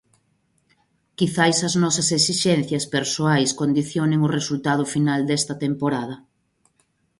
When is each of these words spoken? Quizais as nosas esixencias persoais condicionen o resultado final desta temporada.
Quizais 1.17 1.57
as 1.67 1.75
nosas 1.83 2.07
esixencias 2.19 2.85
persoais 2.95 3.49
condicionen 3.61 4.19
o 4.27 4.33
resultado 4.37 4.83
final 4.93 5.19
desta 5.29 5.53
temporada. 5.65 6.15